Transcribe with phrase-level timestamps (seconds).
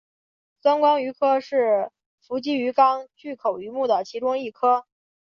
[0.61, 1.91] 钻光鱼科是
[2.25, 4.83] 辐鳍鱼纲巨口鱼目的其中一科。